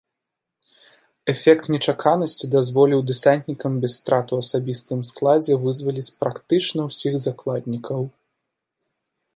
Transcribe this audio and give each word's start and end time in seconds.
Эфект 1.33 1.65
нечаканасці 1.73 2.49
дазволіў 2.55 3.03
дэсантнікам 3.11 3.77
без 3.83 3.91
страт 3.99 4.27
у 4.37 4.41
асабістым 4.45 5.05
складзе 5.11 5.53
вызваліць 5.67 6.09
практычна 6.25 6.81
ўсіх 6.89 7.13
закладнікаў. 7.29 8.01